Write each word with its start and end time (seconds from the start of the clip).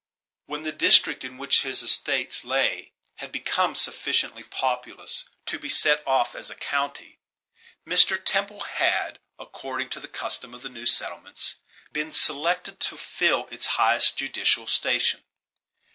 When 0.47 0.63
the 0.63 0.71
district 0.71 1.23
in 1.23 1.37
which 1.37 1.61
his 1.61 1.83
estates 1.83 2.43
lay 2.43 2.91
had 3.17 3.31
become 3.31 3.75
sufficiently 3.75 4.41
populous 4.43 5.25
to 5.45 5.59
be 5.59 5.69
set 5.69 6.01
off 6.07 6.33
as 6.33 6.49
a 6.49 6.55
county, 6.55 7.19
Mr. 7.87 8.19
Temple 8.19 8.61
had, 8.61 9.19
according 9.37 9.91
to 9.91 9.99
the 9.99 10.07
custom 10.07 10.55
of 10.55 10.63
the 10.63 10.69
new 10.69 10.87
settlements, 10.87 11.57
been 11.91 12.11
selected 12.11 12.79
to 12.79 12.97
fill 12.97 13.45
its 13.51 13.67
highest 13.77 14.17
judicial 14.17 14.65
station. 14.65 15.23